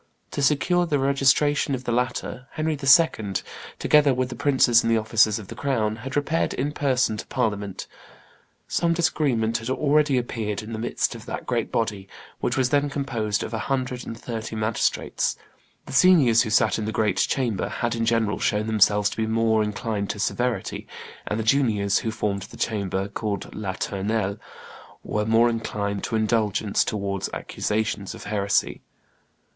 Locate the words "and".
4.81-4.91, 14.07-14.19, 21.27-21.39